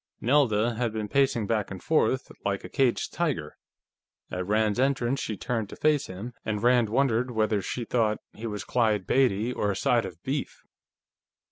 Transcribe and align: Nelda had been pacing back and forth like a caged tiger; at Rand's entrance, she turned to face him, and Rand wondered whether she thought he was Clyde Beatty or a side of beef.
Nelda 0.19 0.73
had 0.73 0.93
been 0.93 1.07
pacing 1.07 1.45
back 1.45 1.69
and 1.69 1.83
forth 1.83 2.31
like 2.43 2.63
a 2.63 2.69
caged 2.69 3.13
tiger; 3.13 3.55
at 4.31 4.47
Rand's 4.47 4.79
entrance, 4.79 5.19
she 5.19 5.37
turned 5.37 5.69
to 5.69 5.75
face 5.75 6.07
him, 6.07 6.33
and 6.43 6.63
Rand 6.63 6.89
wondered 6.89 7.29
whether 7.29 7.61
she 7.61 7.85
thought 7.85 8.17
he 8.33 8.47
was 8.47 8.63
Clyde 8.63 9.05
Beatty 9.05 9.53
or 9.53 9.69
a 9.69 9.75
side 9.75 10.05
of 10.07 10.19
beef. 10.23 10.63